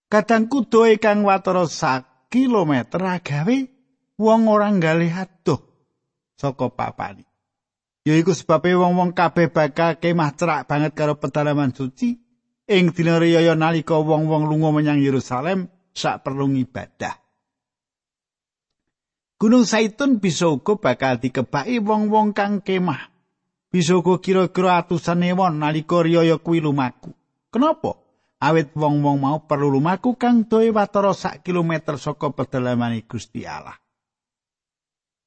Kadang 0.06 0.46
kudoe 0.46 1.02
kang 1.02 1.26
watara 1.26 1.66
sak 1.66 2.30
kilometer 2.30 3.02
agawe 3.02 3.66
wong 4.16 4.42
orang 4.46 4.78
galih 4.78 5.10
adoh 5.10 5.60
saka 6.38 6.70
papani. 6.70 7.26
yaiku 8.06 8.30
sebabe 8.38 8.70
wong-wong 8.78 9.18
kabeh 9.18 9.50
bakal 9.50 9.98
kemah 9.98 10.30
cerak 10.38 10.70
banget 10.70 10.94
karo 10.94 11.18
pedalaman 11.18 11.74
suci 11.74 12.14
ing 12.70 12.94
dina 12.94 13.18
riyaya 13.18 13.58
nalika 13.58 13.98
wong-wong 13.98 14.46
lunga 14.46 14.70
menyang 14.70 15.02
Yerusalem 15.02 15.66
sak 15.90 16.22
perlu 16.22 16.46
ibadah. 16.54 17.18
Gunung 19.36 19.66
Saitun 19.66 20.22
bisa 20.22 20.48
uga 20.48 20.78
bakal 20.78 21.18
dikebaki 21.18 21.82
wong-wong 21.82 22.30
kang 22.30 22.62
kemah. 22.62 23.10
Bisa 23.68 23.98
uga 23.98 24.22
kira-kira 24.22 24.80
atusan 24.80 25.26
ewon 25.26 25.58
nalika 25.60 26.00
riyaya 26.00 26.38
kuwi 26.38 26.62
lumaku. 26.62 27.10
Kenapa? 27.50 28.05
Awit 28.36 28.76
wong-wong 28.76 29.16
mau 29.16 29.38
perlu 29.48 29.72
lumaku 29.72 30.12
kang 30.20 30.44
doe 30.44 30.68
watara 30.68 31.16
sak 31.16 31.40
kilometer 31.40 31.96
saka 31.96 32.28
pedalamane 32.36 33.00
Gusti 33.08 33.48
Allah. 33.48 33.80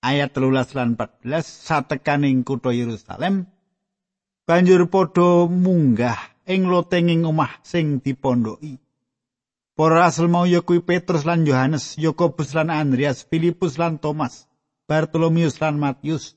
Ayat 0.06 0.38
13 0.38 0.78
lan 0.78 0.90
14 0.94 1.26
satekaning 1.42 2.46
kutha 2.46 2.70
Yerusalem 2.70 3.50
banjur 4.46 4.86
padha 4.94 5.50
munggah 5.50 6.22
ing 6.46 6.70
lotenging 6.70 7.26
omah 7.26 7.58
sing 7.66 7.98
dipondoki. 7.98 8.78
Para 9.74 10.06
rasul 10.06 10.28
mau 10.30 10.44
ya 10.44 10.60
Petrus 10.62 11.24
lan 11.24 11.48
Yohanes, 11.48 11.96
Yakobus 11.96 12.52
lan 12.52 12.68
Andreas, 12.68 13.24
Filipus 13.24 13.80
lan 13.80 13.96
Thomas, 13.96 14.46
Bartolomius 14.86 15.58
lan 15.64 15.80
Matius, 15.80 16.36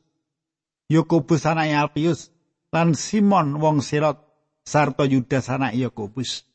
Yakobus 0.86 1.42
anak 1.44 1.74
Alpius 1.74 2.30
lan 2.70 2.94
Simon 2.94 3.58
wong 3.58 3.82
Sirot 3.82 4.22
sarta 4.62 5.04
Yudas 5.04 5.50
anak 5.50 5.74
Yakobus. 5.74 6.51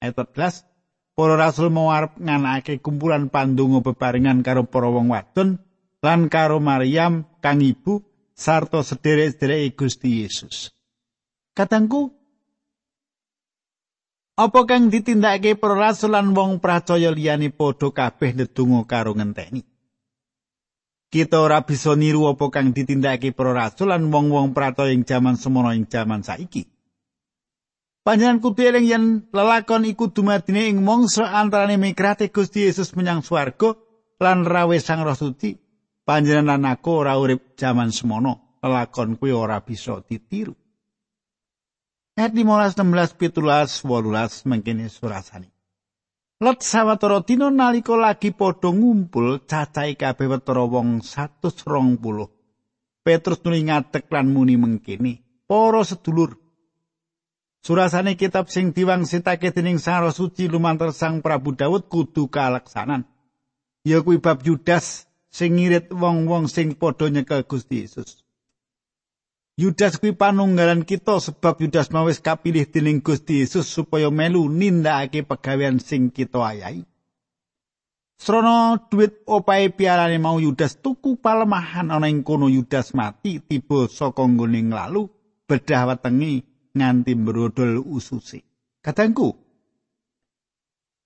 Ayat 0.00 0.16
14 0.16 0.64
Para 1.12 1.36
rasul 1.36 1.68
mau 1.68 1.92
arep 1.92 2.16
nganakake 2.16 2.80
kumpulan 2.80 3.28
pandonga 3.28 3.84
bebarengan 3.84 4.40
karo 4.40 4.64
para 4.64 4.88
wong 4.88 5.12
wadon 5.12 5.60
lan 6.00 6.32
karo 6.32 6.56
Maryam 6.64 7.28
kang 7.44 7.60
ibu 7.60 8.00
sarta 8.32 8.80
sederek-sederek 8.80 9.76
Gusti 9.76 10.24
Yesus. 10.24 10.72
Katangku, 11.52 12.16
Apa 14.40 14.64
kang 14.64 14.88
ditindakake 14.88 15.60
para 15.60 15.76
rasul 15.76 16.16
lan 16.16 16.32
wong 16.32 16.64
percaya 16.64 17.12
liyane 17.12 17.52
padha 17.52 17.92
kabeh 17.92 18.32
ndedonga 18.32 18.88
karo 18.88 19.12
ngenteni. 19.12 19.60
Kita 21.12 21.44
ora 21.44 21.60
bisa 21.60 21.92
niru 21.92 22.24
apa 22.24 22.48
kang 22.48 22.72
ditindakake 22.72 23.36
para 23.36 23.52
rasul 23.52 23.92
lan 23.92 24.08
wong-wong 24.08 24.56
percaya 24.56 24.96
ing 24.96 25.04
jaman 25.04 25.36
semono 25.36 25.76
ing 25.76 25.84
jaman 25.84 26.24
saiki. 26.24 26.64
Panjenengan 28.00 28.40
kudu 28.40 28.64
eling 28.64 28.86
yen 28.88 29.04
lelakon 29.28 29.84
iku 29.84 30.08
dumadine 30.08 30.72
ing 30.72 30.80
mangsa 30.80 31.28
antarane 31.36 31.76
migrate 31.76 32.32
Gusti 32.32 32.64
Yesus 32.64 32.96
menyang 32.96 33.20
swarga 33.20 33.76
lan 34.16 34.48
rawe 34.48 34.76
Sang 34.80 35.04
Roh 35.04 35.12
Suci. 35.12 35.52
Panjenengan 36.08 36.64
aku 36.64 37.04
ora 37.04 37.20
urip 37.20 37.60
jaman 37.60 37.92
semono. 37.92 38.56
Lelakon 38.64 39.20
kuwi 39.20 39.36
ora 39.36 39.60
bisa 39.60 40.00
ditiru. 40.00 40.56
Ayat 42.16 42.32
15, 42.32 42.76
16, 42.76 43.20
17, 43.20 43.84
18 43.84 44.48
mengkini 44.48 44.88
surasani. 44.88 45.48
Let 46.40 46.64
sawetara 46.64 47.20
dina 47.20 47.52
nalika 47.52 48.00
lagi 48.00 48.32
padha 48.32 48.72
ngumpul 48.72 49.44
cacahe 49.44 49.92
kabeh 49.92 50.24
wetara 50.24 50.64
wong 50.64 51.04
120. 51.04 52.00
Petrus 53.04 53.44
nuli 53.44 53.60
ngadeg 53.68 54.08
lan 54.08 54.32
muni 54.32 54.56
mengkini, 54.56 55.20
"Para 55.44 55.84
sedulur, 55.84 56.39
surasane 57.60 58.16
kitab 58.16 58.48
sing 58.48 58.72
diwangsitake 58.72 59.52
dening 59.52 59.78
Sang 59.78 60.08
Suci 60.12 60.48
lumantar 60.48 60.92
Sang 60.96 61.20
Prabu 61.20 61.52
Daud 61.56 61.88
kudu 61.88 62.28
kaleksanan. 62.28 63.04
Ya 63.84 64.04
kuwi 64.04 64.20
bab 64.20 64.44
Yudas 64.44 65.08
sing 65.32 65.56
ngirit 65.56 65.88
wong-wong 65.88 66.48
sing 66.48 66.76
padha 66.76 67.08
nyekel 67.08 67.44
Gusti 67.48 67.84
Yesus." 67.84 68.24
Yudas 69.60 70.00
kuwi 70.00 70.16
panunggalan 70.16 70.88
kita 70.88 71.20
sebab 71.20 71.60
Yudas 71.60 71.92
mawis 71.92 72.16
kapilih 72.16 72.64
dening 72.64 73.04
Gusti 73.04 73.44
Yesus 73.44 73.68
supaya 73.68 74.08
melu 74.08 74.48
nindakake 74.48 75.20
pegawean 75.20 75.76
sing 75.76 76.08
kita 76.08 76.40
ayahi. 76.40 76.88
Srono 78.20 78.76
duit 78.92 79.24
opae 79.24 79.72
piarane 79.72 80.20
mau 80.20 80.36
Yudas 80.36 80.76
tuku 80.80 81.16
palemahan 81.16 81.88
ana 81.88 82.04
ing 82.08 82.20
kono 82.20 82.52
Yudas 82.52 82.92
mati 82.92 83.40
tiba 83.40 83.88
saka 83.88 84.24
nggone 84.24 84.60
lalu 84.68 85.08
bedah 85.48 85.88
wetengi 85.88 86.49
nganti 86.74 87.12
mbrodol 87.18 87.82
ususe. 87.82 88.42
Kadangku 88.80 89.50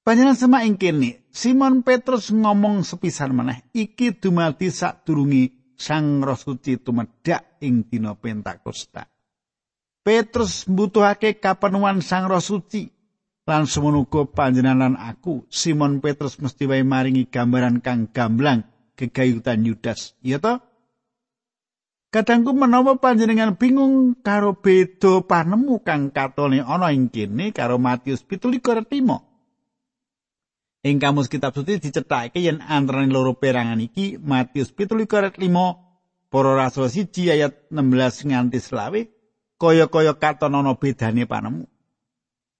Panjenengan 0.04 0.36
semak 0.36 0.68
ing 0.68 0.76
kene, 0.76 1.24
Simon 1.32 1.80
Petrus 1.80 2.28
ngomong 2.28 2.84
sepisan 2.84 3.32
meneh, 3.32 3.64
iki 3.72 4.12
dumadi 4.12 4.68
sadurunge 4.68 5.72
Sang 5.80 6.20
Roh 6.20 6.36
Suci 6.36 6.76
tumedhak 6.76 7.56
ing 7.64 7.88
dina 7.88 8.12
Pentakosta. 8.12 9.08
Petrus 10.04 10.68
mbutuhake 10.68 11.40
kapenuhan 11.40 12.04
Sang 12.04 12.28
Roh 12.28 12.44
Suci 12.44 12.84
lan 13.48 13.64
semono 13.64 14.04
panjenengan 14.08 14.96
aku 15.00 15.48
Simon 15.48 16.04
Petrus 16.04 16.36
mesti 16.36 16.68
wae 16.68 16.84
maringi 16.84 17.28
gambaran 17.28 17.80
kang 17.80 18.12
gamblang 18.12 18.68
kegayutan 19.00 19.64
Yudas. 19.64 20.16
Iya 20.20 20.36
to? 20.36 20.60
Kadangku 22.14 22.54
menawa 22.54 22.94
panjenengan 23.02 23.58
bingung 23.58 24.14
karo 24.22 24.54
beda 24.54 25.26
panemu 25.26 25.82
kang 25.82 26.14
katone 26.14 26.62
ana 26.62 26.94
ing 26.94 27.10
kene 27.10 27.50
karo 27.50 27.82
Matius 27.82 28.22
17 28.22 28.54
Ing 30.84 30.96
kamus 31.02 31.26
kitab 31.26 31.50
suci 31.58 31.82
dicethake 31.82 32.38
yen 32.38 32.62
antaraning 32.62 33.10
loro 33.10 33.34
perangan 33.34 33.82
iki 33.82 34.14
Matius 34.22 34.70
17 34.78 35.10
ayat 35.10 35.34
5 35.42 36.30
para 36.30 36.54
rasul 36.54 36.86
siji 36.86 37.34
ayat 37.34 37.66
16 37.74 38.30
nganti 38.30 38.62
selawe 38.62 39.00
kaya-kaya 39.58 40.14
katon 40.14 40.54
ana 40.54 40.78
bedane 40.78 41.26
panemu. 41.26 41.66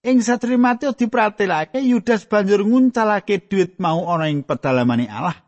Ing 0.03 0.19
satri 0.19 0.59
Matius 0.59 0.99
dipratelake 0.99 1.79
Yudas 1.79 2.27
banjur 2.27 2.67
nguncalake 2.67 3.47
duit 3.47 3.79
mau 3.79 4.03
ana 4.11 4.27
ing 4.27 4.43
pedalamane 4.43 5.07
Allah 5.07 5.39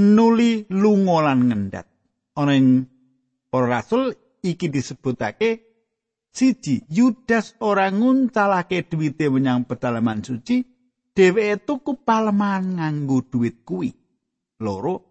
nuli 0.00 0.64
lunga 0.72 1.20
lan 1.20 1.52
ngendat. 1.52 1.84
Ana 2.32 2.56
ing 2.56 2.95
para 3.56 3.80
rasul 3.80 4.12
iki 4.44 4.68
disebutake 4.68 5.64
siji 6.28 6.84
Yudas 6.92 7.56
ora 7.64 7.88
nguncalake 7.88 8.84
duwite 8.84 9.32
menyang 9.32 9.64
pedalaman 9.64 10.20
suci 10.20 10.60
dheweke 11.16 11.64
tuku 11.64 12.04
palemahan 12.04 12.76
nganggo 12.76 13.24
duit 13.24 13.64
kuwi. 13.64 13.96
Loro 14.60 15.08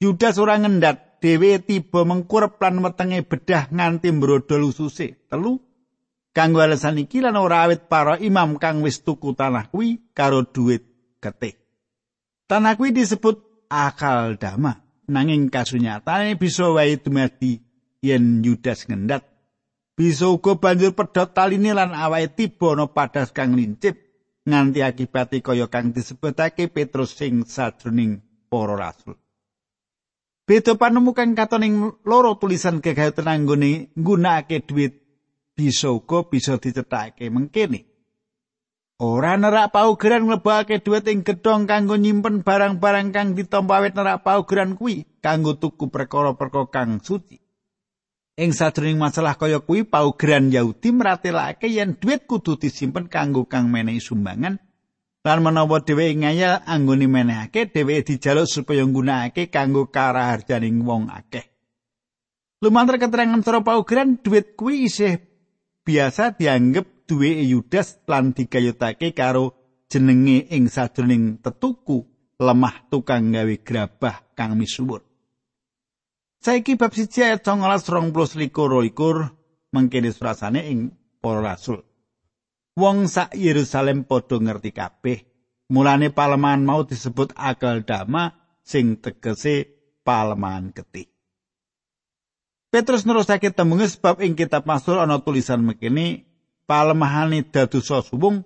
Yudas 0.00 0.40
ora 0.40 0.56
ngendat 0.56 1.20
dhewe 1.20 1.60
tiba 1.60 2.08
mengkurep 2.08 2.56
lan 2.56 2.80
wetenge 2.80 3.20
bedah 3.28 3.68
nganti 3.68 4.08
mbrodol 4.16 4.72
ususe. 4.72 5.28
Telu 5.28 5.60
kanggo 6.32 6.64
alasan 6.64 7.04
iki 7.04 7.20
lan 7.20 7.36
ora 7.36 7.68
awit 7.68 7.84
para 7.92 8.16
imam 8.16 8.56
kang 8.56 8.80
wis 8.80 9.04
tuku 9.04 9.36
tanah 9.36 9.68
kuwi 9.68 10.00
karo 10.16 10.48
duit 10.48 10.88
getih. 11.20 11.52
Tanah 12.48 12.80
kuwi 12.80 12.96
disebut 12.96 13.68
akal 13.68 14.40
dama. 14.40 14.85
Nanging 15.06 15.54
kasunyatane 15.54 16.34
bisa 16.34 16.66
wae 16.74 16.98
dumadi 16.98 17.62
yen 18.02 18.42
Yudas 18.42 18.90
ngendat. 18.90 19.22
Bisa 19.96 20.28
uga 20.28 20.58
banjur 20.58 20.92
pedhot 20.92 21.32
taline 21.32 21.72
lan 21.72 21.94
awake 21.94 22.36
tiba 22.36 22.74
ana 22.76 22.90
padas 22.90 23.32
kang 23.32 23.56
lincip 23.56 23.96
nganti 24.44 24.84
akibate 24.84 25.40
kaya 25.40 25.66
kang 25.72 25.94
disebutake 25.96 26.68
Petrus 26.68 27.16
sing 27.16 27.48
sajroning 27.48 28.20
para 28.50 28.76
rasul. 28.76 29.16
Beda 30.46 30.78
panemu 30.78 31.10
kang 31.10 31.34
katoning 31.34 32.02
loro 32.06 32.38
tulisan 32.38 32.78
kegayutan 32.78 33.26
anggone 33.26 33.90
nggunakake 33.98 34.62
dhuwit 34.68 34.94
bisa 35.56 35.90
uga 35.90 36.28
bisa 36.28 36.60
dicethake 36.60 37.26
mengkene. 37.32 37.95
Ora 38.96 39.36
nerak 39.36 39.76
paugeran 39.76 40.24
mlebake 40.24 40.80
dhuwit 40.80 41.04
ing 41.12 41.20
gedhong 41.20 41.68
kanggo 41.68 42.00
nyimpen 42.00 42.40
barang-barang 42.40 43.12
kang 43.12 43.36
ditampa 43.36 43.76
awet 43.76 43.92
nerak 43.92 44.24
paugeran 44.24 44.72
kuwi 44.72 45.04
kanggo 45.20 45.60
tuku 45.60 45.92
perkara-perkara 45.92 46.72
kang 46.72 47.04
suci. 47.04 47.36
Ing 48.40 48.56
sadurunge 48.56 48.96
masalah 48.96 49.36
kaya 49.36 49.60
kuwi 49.60 49.84
paugeran 49.84 50.48
Yahudi 50.48 50.96
meratelake 50.96 51.68
yen 51.68 52.00
dhuwit 52.00 52.24
kudu 52.24 52.56
disimpen 52.56 53.12
kanggo 53.12 53.44
kang 53.44 53.68
menehi 53.68 54.00
sumbangan 54.00 54.56
lan 55.28 55.38
menawa 55.44 55.84
dheweke 55.84 56.16
ngayal 56.24 56.64
anggone 56.64 57.04
menehake 57.04 57.68
dheweke 57.68 58.16
dijaluk 58.16 58.48
supaya 58.48 58.80
nggunakake 58.80 59.52
kanggo 59.52 59.92
karaharjaning 59.92 60.80
wong 60.88 61.12
akeh. 61.12 61.44
Lumantar 62.64 62.96
keterangan 62.96 63.44
cara 63.44 63.60
paugeran 63.60 64.24
dhuwit 64.24 64.56
kuwi 64.56 64.88
isih 64.88 65.20
biasa 65.84 66.32
dianggep 66.32 66.95
duwe 67.06 67.46
Yudas 67.46 68.02
lan 68.10 68.34
digayutake 68.34 69.14
karo 69.14 69.54
jenenge 69.86 70.50
ing 70.50 70.66
sadurunge 70.66 71.38
tetuku 71.40 72.04
lemah 72.42 72.90
tukang 72.90 73.32
gawe 73.32 73.56
grabah 73.62 74.16
kang 74.36 74.58
misuwur. 74.58 75.06
Saiki 76.42 76.76
bab 76.76 76.92
siji 76.92 77.24
ayat 77.24 77.42
19 77.42 78.12
likur 78.36 79.16
mengkene 79.72 80.12
surasane 80.12 80.68
ing 80.68 80.94
para 81.22 81.40
rasul. 81.42 81.82
Wong 82.76 83.08
sak 83.08 83.32
Yerusalem 83.32 84.04
padha 84.04 84.36
ngerti 84.36 84.70
kabeh. 84.70 85.24
Mulane 85.66 86.14
palemahan 86.14 86.62
mau 86.62 86.86
disebut 86.86 87.34
akal 87.34 87.82
dama 87.82 88.36
sing 88.62 89.00
tegese 89.00 89.66
palemahan 90.06 90.70
getih. 90.70 91.10
Petrus 92.70 93.08
nerusake 93.08 93.50
tembunge 93.50 93.90
sebab 93.90 94.22
ing 94.22 94.38
kitab 94.38 94.68
Mazmur 94.68 95.02
ana 95.02 95.18
tulisan 95.24 95.64
mekene 95.64 96.35
palemahane 96.66 97.46
dadosa 97.48 98.02
subung 98.02 98.42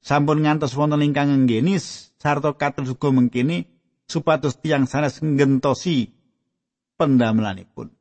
sampun 0.00 0.44
ngantos 0.44 0.76
wonten 0.76 1.04
ingkang 1.04 1.32
nggenis 1.44 2.16
sarta 2.20 2.56
kados 2.56 2.88
uga 2.92 3.08
mengkene 3.12 3.68
supados 4.08 4.60
tiang 4.60 4.88
sanes 4.88 5.20
ngentosi 5.20 6.12
pendamelanipun. 6.96 7.92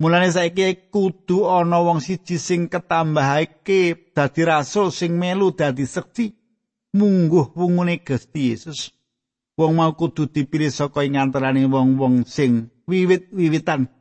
Mulane 0.00 0.32
saiki 0.32 0.88
kudu 0.88 1.44
ana 1.44 1.84
wong 1.84 2.00
siji 2.00 2.40
sing 2.40 2.72
ketambahake 2.72 4.12
dadi 4.16 4.42
rasul 4.48 4.88
sing 4.88 5.20
melu 5.20 5.52
dadi 5.52 5.84
seksi 5.84 6.32
mungguh 6.96 7.52
wungune 7.52 8.00
Gusti 8.00 8.52
Yesus. 8.52 8.96
Wong 9.60 9.76
mau 9.76 9.92
kudu 9.92 10.32
dipilih 10.32 10.72
saka 10.72 11.04
ing 11.04 11.20
wong-wong 11.68 12.24
sing 12.24 12.72
wiwit-wiwitan 12.88 13.92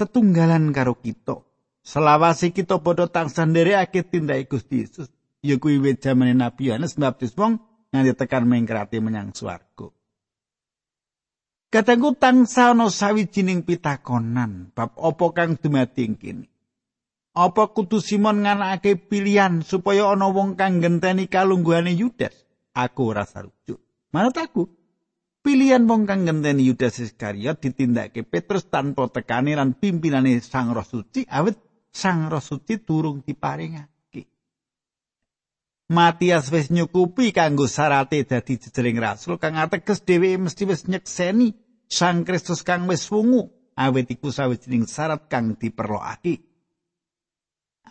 tetunggalan 0.00 0.72
karo 0.72 0.96
kita. 0.96 1.45
Selawase 1.86 2.50
kita 2.50 2.82
padha 2.82 3.06
tansah 3.06 3.46
nderekake 3.46 4.02
tindake 4.10 4.50
Gusti 4.50 4.82
Yesus. 4.82 5.06
Ya 5.38 5.54
kuwi 5.62 5.78
wit 5.78 6.02
jamane 6.02 6.34
Nabi 6.34 6.66
Yohanes 6.66 6.98
baptis 6.98 7.30
wong 7.38 7.62
nganti 7.94 8.18
tekan 8.18 8.50
mengkrati 8.50 8.98
menyang 8.98 9.30
swarga. 9.30 9.94
Katengku 11.70 12.18
tangsa 12.18 12.74
ana 12.74 12.90
sawijining 12.90 13.62
pitakonan 13.62 14.74
bab 14.74 14.98
apa 14.98 15.26
kang 15.30 15.54
dumadi 15.54 16.10
kene. 16.18 16.50
Apa 17.36 17.70
kudu 17.70 18.02
Simon 18.02 18.42
nganakake 18.42 19.06
pilihan 19.06 19.62
supaya 19.62 20.10
ana 20.10 20.26
wong 20.26 20.58
kang 20.58 20.82
genteni 20.82 21.30
kalungguhane 21.30 21.94
Yudas? 21.94 22.34
Aku 22.74 23.12
ora 23.12 23.28
sarujuk. 23.28 23.78
Manut 24.10 24.34
aku, 24.40 24.66
pilihan 25.44 25.84
wong 25.84 26.08
kang 26.08 26.24
genteni 26.24 26.66
Yudas 26.66 26.96
Iskariot 26.98 27.60
ditindakake 27.60 28.24
Petrus 28.24 28.66
tanpa 28.66 29.06
tekane 29.12 29.52
lan 29.52 29.76
pimpinane 29.76 30.40
Sang 30.40 30.72
Roh 30.72 30.86
Suci 30.86 31.28
awit 31.28 31.65
Sang 31.96 32.28
Roh 32.28 32.44
Suci 32.44 32.76
durung 32.84 33.24
diparingake. 33.24 34.22
Matias 35.96 36.52
wis 36.52 36.68
nyukupi 36.68 37.32
kanggo 37.32 37.64
syarate 37.64 38.20
dadi 38.28 38.60
jejeling 38.60 39.00
rasul 39.00 39.40
kang 39.40 39.56
ateges 39.56 40.04
dheweke 40.04 40.36
mesti 40.44 40.62
wis 40.68 40.84
nyekseni 40.92 41.56
Sang 41.88 42.26
Kristus 42.26 42.60
kang 42.66 42.84
wis 42.90 43.06
wungu 43.08 43.48
awet 43.78 44.10
iku 44.12 44.28
sawijining 44.28 44.84
syarat 44.84 45.30
kang 45.30 45.54
diperlokake. 45.54 46.42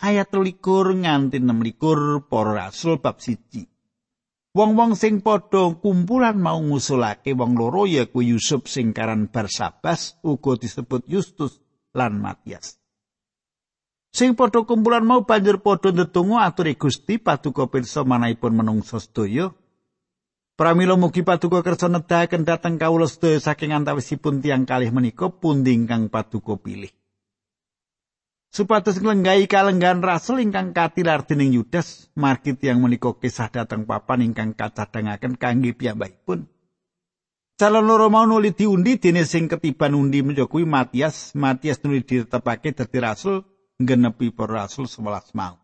Ayat 0.03 0.27
23 0.29 1.01
nganti 1.07 1.39
26 1.39 2.27
para 2.27 2.51
rasul 2.67 2.99
bab 2.99 3.23
siji. 3.23 3.63
Wong-wong 4.55 4.99
sing 4.99 5.23
padha 5.23 5.71
kumpulan 5.79 6.35
mau 6.39 6.59
ngusulake 6.59 7.31
wong 7.31 7.55
loro 7.55 7.87
yaiku 7.87 8.19
Yusuf 8.23 8.67
sing 8.67 8.91
karan 8.91 9.31
Barsabas 9.31 10.19
uga 10.23 10.59
disebut 10.59 11.07
Justus 11.07 11.63
lan 11.95 12.19
Matias. 12.19 12.84
Sing 14.15 14.31
padha 14.31 14.63
kumpulan 14.63 15.03
mau 15.03 15.27
banjur 15.27 15.59
padha 15.59 15.91
ndedonga 15.91 16.47
aturi 16.47 16.79
Gusti 16.79 17.19
paduka 17.19 17.67
pirsa 17.67 18.07
manahipun 18.07 18.55
menungsa 18.55 19.03
sedaya 19.03 19.51
Pramila 20.55 20.95
mugi 20.95 21.19
paduka 21.19 21.59
kersa 21.59 21.91
nedahaken 21.91 22.47
dhateng 22.47 22.79
kawula 22.79 23.11
sedaya 23.11 23.43
saking 23.43 23.75
antawisipun 23.75 24.39
tiang 24.39 24.63
kalih 24.63 24.87
menika 24.95 25.27
pundi 25.27 25.75
ingkang 25.75 26.07
paduka 26.07 26.55
pilih. 26.55 26.95
Supados 28.55 29.03
nglenggahi 29.03 29.51
kalenggahan 29.51 29.99
rasul 29.99 30.39
ingkang 30.39 30.71
katilar 30.71 31.27
dening 31.27 31.51
Yudas, 31.51 32.07
margi 32.15 32.55
tiang 32.55 32.79
menika 32.79 33.11
kisah 33.19 33.51
dhateng 33.51 33.83
papan 33.83 34.31
ingkang 34.31 34.55
kacadhangaken 34.55 35.35
kangge 35.35 35.75
piyambakipun. 35.75 36.47
Calon 37.59 37.83
loro 37.83 38.07
mau 38.07 38.23
nuli 38.23 38.55
diundi 38.55 38.95
dene 38.95 39.27
sing 39.27 39.51
ketiban 39.51 39.91
undi 39.91 40.23
menika 40.23 40.47
kuwi 40.47 40.63
Matias, 40.63 41.35
Matias 41.35 41.83
nuli 41.83 41.99
ditetepake 41.99 42.71
dadi 42.71 42.99
rasul 43.03 43.43
nggenepi 43.79 44.31
para 44.31 44.65
rasul 44.65 44.87
11 44.87 45.35
mau. 45.35 45.59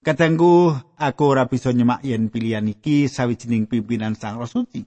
Katengku 0.00 0.72
aku 0.96 1.22
ora 1.28 1.44
bisa 1.44 1.70
nyemak 1.76 2.00
yen 2.00 2.32
pilihan 2.32 2.64
iki 2.72 3.04
sawijining 3.04 3.68
pimpinan 3.68 4.16
Sang 4.16 4.40
Roh 4.40 4.48
Suci. 4.48 4.80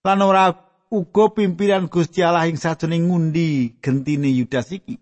Lan 0.00 0.24
ora 0.24 0.48
uga 0.88 1.36
pimpinan 1.36 1.92
Gusti 1.92 2.24
Allah 2.24 2.48
ing 2.48 2.56
sajroning 2.56 3.12
ngundi 3.12 3.76
gentine 3.84 4.32
Yudas 4.32 4.72
iki. 4.72 4.96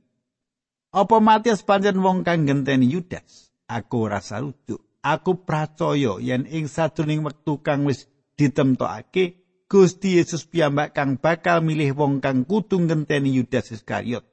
Apa 0.90 1.22
Matias 1.22 1.62
pancen 1.62 2.02
wong 2.02 2.26
kang 2.26 2.42
genteni 2.42 2.90
Yudas? 2.90 3.54
Aku 3.70 4.10
ora 4.10 4.18
sarujuk. 4.18 4.82
Aku 4.98 5.46
percaya 5.46 6.18
yen 6.18 6.50
ing 6.50 6.66
sajroning 6.66 7.22
wektu 7.22 7.62
kang 7.62 7.86
wis 7.86 8.10
ditemtokake 8.34 9.38
Gusti 9.70 10.18
Yesus 10.18 10.42
piyambak 10.48 10.90
kang 10.90 11.22
bakal 11.22 11.62
milih 11.62 11.94
wong 11.94 12.18
kang 12.18 12.42
kudu 12.42 12.82
genteni 12.82 13.30
Yudas 13.30 13.70
Iskariot. 13.70 14.26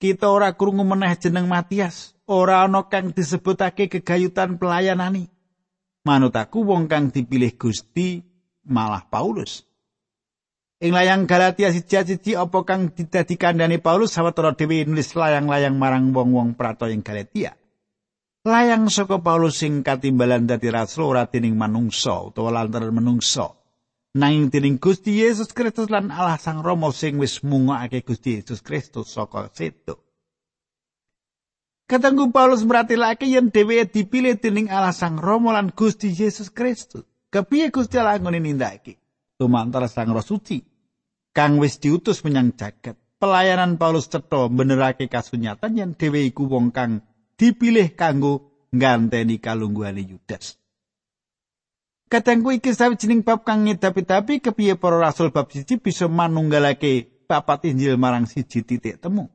Kita 0.00 0.32
ora 0.32 0.56
krungu 0.56 0.80
meneh 0.80 1.12
jeneng 1.20 1.44
Matias, 1.44 2.16
ora 2.24 2.64
ana 2.64 2.88
kang 2.88 3.12
disebutake 3.12 3.92
kegayutan 3.92 4.56
pelayanani. 4.56 5.28
Manut 6.08 6.32
aku 6.32 6.64
wong 6.64 6.88
kang 6.88 7.12
dipilih 7.12 7.52
Gusti 7.60 8.24
malah 8.64 9.04
Paulus. 9.04 9.68
Ing 10.80 10.96
layang 10.96 11.28
Galatia 11.28 11.68
siji-siji 11.68 12.32
apa 12.32 12.64
kang 12.64 12.88
didadi 12.88 13.36
kandhane 13.36 13.76
Paulus 13.76 14.16
sawetara 14.16 14.56
dhewe 14.56 14.88
nulis 14.88 15.12
layang-layang 15.12 15.76
marang 15.76 16.16
wong-wong 16.16 16.56
prato 16.56 16.88
ing 16.88 17.04
Galatia. 17.04 17.52
Layang 18.48 18.88
saka 18.88 19.20
Paulus 19.20 19.60
sing 19.60 19.84
katimbalan 19.84 20.48
dadi 20.48 20.72
rasul 20.72 21.12
ora 21.12 21.28
dening 21.28 21.60
manungsa 21.60 22.32
utawa 22.32 22.48
lantaran 22.48 22.96
manungsa. 22.96 23.59
Nanging 24.10 24.50
dening 24.50 24.78
Gusti 24.82 25.22
Yesus 25.22 25.54
Kristus 25.54 25.86
lan 25.86 26.10
Allah 26.10 26.34
Sang 26.34 26.66
Rama 26.66 26.90
sing 26.90 27.22
wis 27.22 27.46
mungokake 27.46 28.02
Gusti 28.02 28.42
Yesus 28.42 28.58
Kristus 28.58 29.14
saka 29.14 29.46
sedo. 29.54 30.02
Katanggu 31.86 32.30
Paulus 32.34 32.66
meratilake 32.66 33.30
yen 33.30 33.54
dheweke 33.54 33.90
dipilih 33.90 34.34
dening 34.38 34.66
Allah 34.66 34.90
Sang 34.90 35.14
Rama 35.14 35.54
lan 35.54 35.70
Gusti 35.70 36.10
Yesus 36.10 36.50
Kristus. 36.50 37.06
Kepiye 37.30 37.70
Gusti 37.70 38.02
Allah 38.02 38.18
ngene 38.18 38.42
nindakake? 38.42 38.98
Tumantar 39.38 39.86
Sang 39.86 40.10
Roh 40.10 40.26
Suci 40.26 40.58
kang 41.30 41.56
wis 41.62 41.78
diutus 41.80 42.26
menyang 42.26 42.52
jagat. 42.58 42.98
Pelayanan 43.20 43.78
Paulus 43.78 44.10
cetha 44.10 44.48
benerake 44.48 45.06
kasunyatan 45.06 45.76
yen 45.76 45.90
dhewe 45.94 46.24
iku 46.26 46.50
wong 46.50 46.74
kang 46.74 47.04
dipilih 47.38 47.94
kanggo 47.94 48.66
ngganteni 48.74 49.38
kalungguhane 49.38 50.02
Yudas. 50.04 50.59
Katanggu 52.10 52.50
iki 52.58 52.74
sawijining 52.74 53.22
bab 53.22 53.46
kang 53.46 53.70
ngedapi-dapi 53.70 54.42
kepiye 54.42 54.74
para 54.74 54.98
rasul 54.98 55.30
bab 55.30 55.46
siji 55.46 55.78
bisa 55.78 56.10
manunggalake 56.10 57.06
papat 57.30 57.70
Injil 57.70 57.94
marang 57.94 58.26
siji 58.26 58.66
titik 58.66 58.98
temu. 58.98 59.30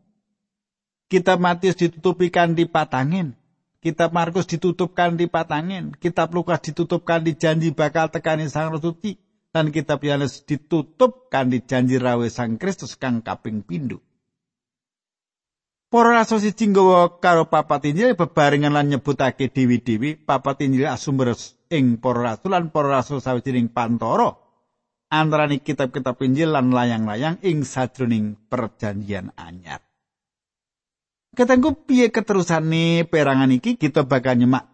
Kitab 1.08 1.40
Matius 1.40 1.80
ditutupi 1.80 2.28
kanthi 2.28 2.68
patangin. 2.68 3.40
Kitab 3.80 4.12
Markus 4.12 4.44
ditutupkan 4.44 5.16
di 5.16 5.32
patangin. 5.32 5.96
Kitab 5.96 6.36
Lukas 6.36 6.60
ditutupkan 6.68 7.24
di 7.24 7.40
janji 7.40 7.72
bakal 7.72 8.12
tekani 8.12 8.52
Sang 8.52 8.76
Roh 8.76 8.84
Suci. 8.84 9.16
Kitab 9.56 10.04
Yohanes 10.04 10.44
ditutupkan 10.44 11.48
di 11.48 11.64
janji 11.64 11.96
rawe 11.96 12.28
Sang 12.28 12.60
Kristus 12.60 13.00
kang 13.00 13.24
kaping 13.24 13.64
pindu. 13.64 14.04
Para 15.88 16.12
rasul 16.12 16.44
siji 16.44 16.68
nggawa 16.76 17.24
karo 17.24 17.48
papat 17.48 17.88
Injil 17.88 18.20
bebarengan 18.20 18.76
lan 18.76 18.92
nyebutake 18.92 19.48
dewi-dewi 19.48 20.28
papat 20.28 20.68
Injil 20.68 20.92
asumber 20.92 21.32
ing 21.76 22.00
para 22.00 22.34
rasul 22.34 22.56
lan 22.56 22.72
para 22.72 23.04
rasul 23.04 23.20
sawijining 23.20 23.70
pantoro 23.70 24.46
antaraning 25.12 25.62
kitab-kitab 25.62 26.18
Injil 26.26 26.52
lan 26.56 26.74
layang-layang 26.74 27.40
ing 27.46 27.62
sajroning 27.64 28.36
perjanjian 28.50 29.32
anyar. 29.38 29.84
Katengku 31.36 31.84
piye 31.84 32.16
keterusane 32.16 33.04
perangan 33.04 33.52
iki 33.52 33.76
kita 33.76 34.08
bakal 34.08 34.40
nyemak 34.40 34.72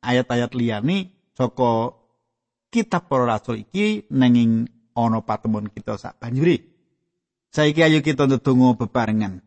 ayat-ayat 0.00 0.56
liyane 0.56 1.12
saka 1.36 1.92
kitab 2.72 3.12
para 3.12 3.28
rasul 3.28 3.60
iki 3.60 4.08
nanging 4.08 4.72
ana 4.96 5.20
patemon 5.20 5.68
kita 5.68 6.00
sak 6.00 6.16
banjuri. 6.16 6.64
Saiki 7.48 7.80
ayo 7.80 8.00
kita 8.04 8.28
ndedonga 8.28 8.76
bebarengan. 8.76 9.40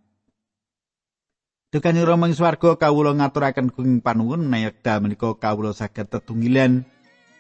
Dukan 1.71 2.03
Rama 2.03 2.27
ing 2.27 2.36
swarga 2.36 2.75
kawula 2.75 3.15
ngaturaken 3.15 3.71
kuing 3.71 4.03
panuwun 4.03 4.43
menawi 4.43 4.75
dal 4.84 4.99
menika 4.99 5.31
kawula 5.39 5.71
saged 5.71 6.12
tetunggilan 6.12 6.84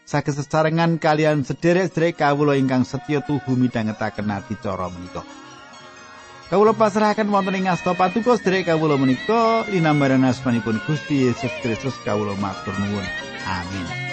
saged 0.07 0.39
sesarengan 0.39 1.03
kalian 1.03 1.43
sederek-sederek 1.43 2.23
kawula 2.23 2.55
ingkang 2.55 2.87
setya 2.87 3.19
tuhu 3.27 3.59
midhangetaken 3.59 4.31
ati 4.31 4.55
cara 4.55 4.87
menika. 4.87 5.27
Kawula 6.47 6.71
pasrahaken 6.71 7.27
wonten 7.27 7.59
ing 7.59 7.67
asta 7.67 7.91
patuko 7.91 8.39
sedherek 8.39 8.71
kawula 8.71 8.95
menika 8.95 9.67
linambaran 9.67 10.23
asmanipun 10.23 10.79
Gusti 10.87 11.27
Yesus 11.27 11.51
Kristus 11.59 11.99
kawula 12.07 12.31
matur 12.39 12.71
nuwun. 12.79 13.03
Amin. 13.43 14.10